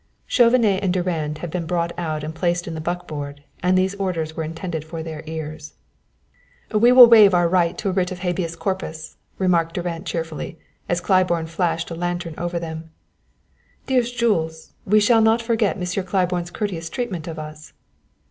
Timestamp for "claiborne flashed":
11.01-11.91